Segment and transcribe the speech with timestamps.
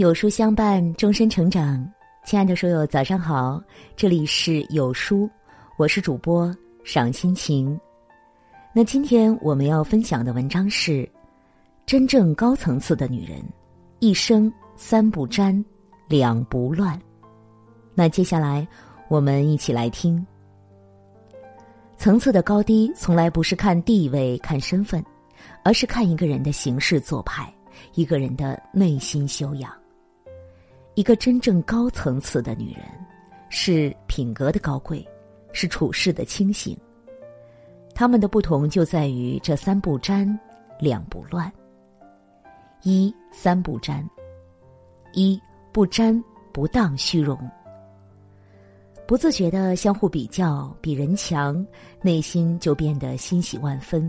[0.00, 1.86] 有书相伴，终身成长。
[2.24, 3.62] 亲爱的书友，早上好，
[3.94, 5.28] 这里是有书，
[5.76, 6.50] 我是主播
[6.82, 7.78] 赏心情。
[8.72, 11.06] 那今天我们要分享的文章是：
[11.84, 13.44] 真正高层次的女人，
[13.98, 15.62] 一生三不沾，
[16.08, 16.98] 两不乱。
[17.94, 18.66] 那接下来
[19.10, 20.26] 我们一起来听。
[21.98, 25.04] 层次的高低，从来不是看地位、看身份，
[25.62, 27.52] 而是看一个人的行事做派，
[27.92, 29.70] 一个人的内心修养。
[31.00, 32.84] 一个真正高层次的女人，
[33.48, 35.02] 是品格的高贵，
[35.50, 36.76] 是处事的清醒。
[37.94, 40.38] 他们的不同就在于这三不沾，
[40.78, 41.50] 两不乱。
[42.82, 44.06] 一三不沾，
[45.14, 45.40] 一
[45.72, 47.50] 不沾不当虚荣。
[49.06, 51.66] 不自觉的相互比较，比人强，
[52.02, 54.02] 内心就变得欣喜万分；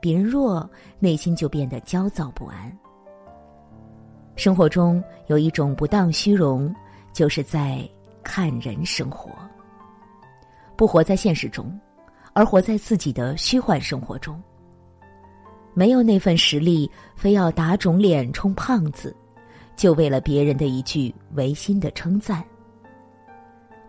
[0.00, 2.76] 比人弱，内心就变得焦躁不安。
[4.38, 6.72] 生活中有一种不当虚荣，
[7.12, 7.80] 就是在
[8.22, 9.32] 看人生活，
[10.76, 11.76] 不活在现实中，
[12.34, 14.40] 而活在自己的虚幻生活中。
[15.74, 19.14] 没有那份实力，非要打肿脸充胖子，
[19.74, 22.40] 就为了别人的一句违心的称赞；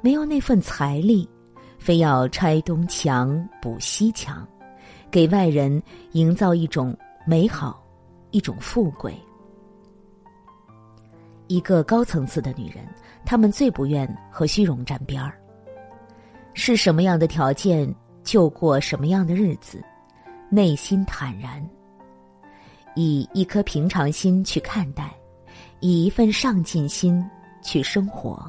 [0.02, 1.30] 没有那份财力，
[1.78, 4.48] 非要拆东墙补西墙，
[5.12, 5.80] 给外人
[6.14, 7.86] 营造一种美好，
[8.32, 9.14] 一种富贵。
[11.50, 12.88] 一个高层次的女人，
[13.26, 15.34] 她们最不愿和虚荣沾边儿。
[16.54, 19.84] 是什么样的条件就过什么样的日子，
[20.48, 21.68] 内心坦然，
[22.96, 25.12] 以一颗平常心去看待，
[25.80, 27.28] 以一份上进心
[27.64, 28.40] 去生活。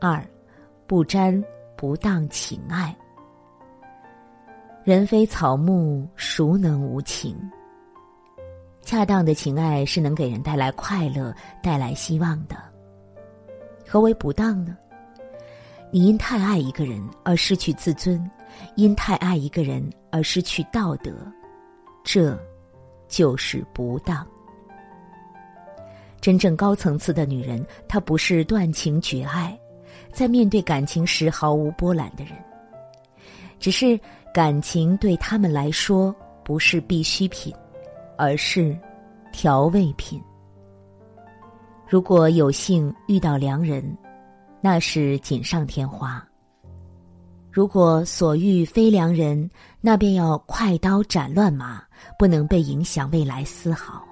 [0.00, 0.26] 二，
[0.86, 1.44] 不沾
[1.76, 2.96] 不当情爱。
[4.84, 7.36] 人非草木，孰能无情？
[8.86, 12.56] 恰当的情爱是能给人带来快乐、带来希望的。
[13.84, 14.76] 何为不当呢？
[15.90, 18.30] 你因太爱一个人而失去自尊，
[18.76, 21.12] 因太爱一个人而失去道德，
[22.04, 22.38] 这，
[23.08, 24.24] 就是不当。
[26.20, 29.58] 真正高层次的女人，她不是断情绝爱，
[30.12, 32.34] 在面对感情时毫无波澜的人，
[33.58, 33.98] 只是
[34.32, 36.14] 感情对他们来说
[36.44, 37.52] 不是必需品。
[38.16, 38.76] 而是
[39.32, 40.22] 调味品。
[41.88, 43.96] 如果有幸遇到良人，
[44.60, 46.20] 那是锦上添花；
[47.50, 49.48] 如果所遇非良人，
[49.80, 51.82] 那便要快刀斩乱麻，
[52.18, 54.04] 不能被影响未来丝毫。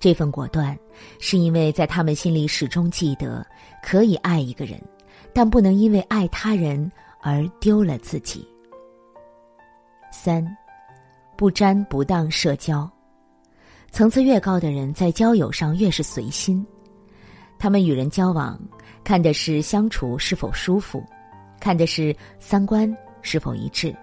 [0.00, 0.76] 这份果断，
[1.20, 3.46] 是因为在他们心里始终记得，
[3.82, 4.82] 可以爱一个人，
[5.32, 6.90] 但不能因为爱他人
[7.22, 8.46] 而丢了自己。
[10.12, 10.44] 三。
[11.36, 12.88] 不沾不当社交，
[13.90, 16.64] 层次越高的人，在交友上越是随心。
[17.58, 18.60] 他们与人交往，
[19.02, 21.02] 看的是相处是否舒服，
[21.58, 23.94] 看的是三观是否一致，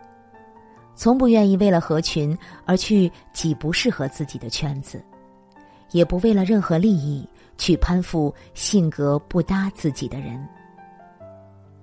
[0.96, 5.02] 从不愿意为了合群而去挤不适合自己的圈子，
[5.92, 7.28] 也不为了任何利益
[7.58, 10.46] 去攀附性格不搭自己的人。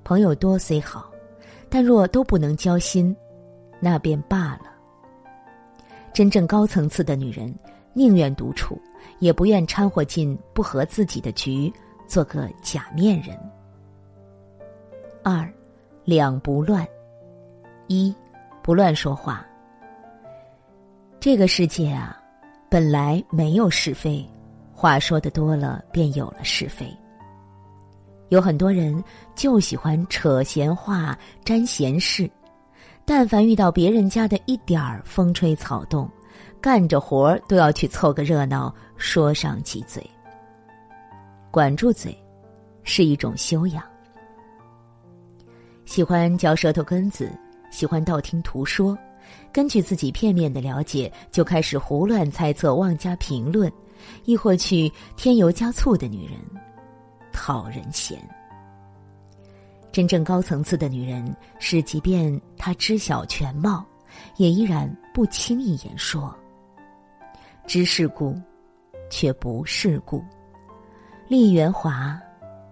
[0.04, 1.10] 朋友多虽好，
[1.70, 3.16] 但若都不能交心，
[3.80, 4.67] 那便罢了。
[6.18, 7.54] 真正高层次的女人，
[7.92, 8.76] 宁愿独处，
[9.20, 11.72] 也不愿掺和进不合自己的局，
[12.08, 13.38] 做个假面人。
[15.22, 15.48] 二，
[16.04, 16.84] 两不乱。
[17.86, 18.12] 一，
[18.64, 19.46] 不乱说话。
[21.20, 22.20] 这个世界啊，
[22.68, 24.28] 本来没有是非，
[24.72, 26.92] 话说的多了，便有了是非。
[28.30, 29.00] 有很多人
[29.36, 32.28] 就喜欢扯闲话、沾闲事。
[33.08, 36.06] 但凡遇到别人家的一点儿风吹草动，
[36.60, 40.06] 干着活儿都要去凑个热闹，说上几嘴。
[41.50, 42.14] 管住嘴，
[42.82, 43.82] 是一种修养。
[45.86, 47.32] 喜欢嚼舌头根子，
[47.70, 48.96] 喜欢道听途说，
[49.50, 53.72] 根据自己片面的了解就开始胡乱猜测、妄加评论，
[54.26, 56.38] 亦或去添油加醋的女人，
[57.32, 58.18] 讨人嫌。
[59.90, 63.84] 真正高层次的女人是，即便她知晓全貌，
[64.36, 66.34] 也依然不轻易言说。
[67.66, 68.34] 知世故，
[69.10, 70.22] 却不世故；
[71.26, 72.20] 立圆滑，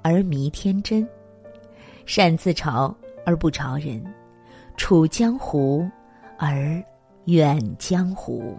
[0.03, 1.07] 而迷天真；
[2.05, 4.01] 善自嘲而不嘲人；
[4.77, 5.89] 处江湖，
[6.39, 6.83] 而
[7.25, 8.57] 远江湖。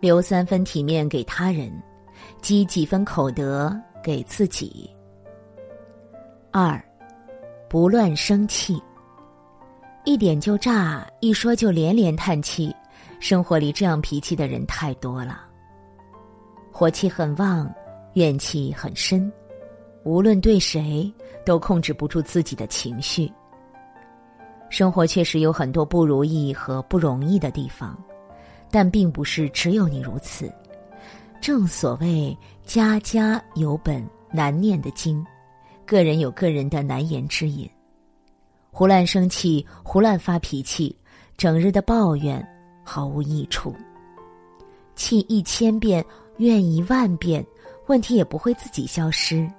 [0.00, 1.70] 留三分体面给他人，
[2.40, 4.88] 积几分口德给自己。
[6.50, 6.82] 二。
[7.70, 8.82] 不乱生气，
[10.04, 12.74] 一点就炸，一说就连连叹气。
[13.20, 15.42] 生活里这样脾气的人太多了。
[16.72, 17.72] 火气很旺，
[18.14, 19.32] 怨气很深，
[20.02, 21.14] 无论对谁
[21.46, 23.30] 都控制不住自己的情绪。
[24.68, 27.96] 生活确实有很多不如意和不容易的地方，
[28.68, 30.52] 但并不是只有你如此。
[31.40, 32.36] 正所谓
[32.66, 35.24] “家家有本难念的经”，
[35.90, 37.68] 个人有个人的难言之隐。
[38.70, 40.94] 胡乱生气，胡乱发脾气，
[41.36, 42.46] 整日的抱怨
[42.84, 43.74] 毫无益处。
[44.94, 46.04] 气一千遍，
[46.36, 47.44] 怨一万遍，
[47.88, 49.50] 问题也不会自己消失，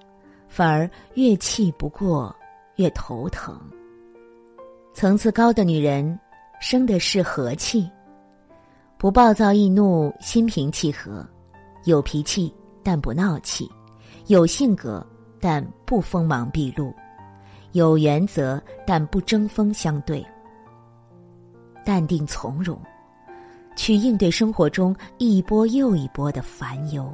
[0.48, 2.34] 反而越气不过
[2.78, 3.60] 越头疼。
[4.94, 6.18] 层次高的女人，
[6.62, 7.92] 生的是和气，
[8.98, 11.28] 不暴躁易怒，心平气和，
[11.84, 13.70] 有脾气但不闹气，
[14.28, 15.06] 有性格
[15.42, 16.94] 但不锋芒毕露。
[17.74, 20.22] 有原则，但不针锋相对；
[21.86, 22.78] 淡定从容，
[23.76, 27.14] 去应对生活中一波又一波的烦忧。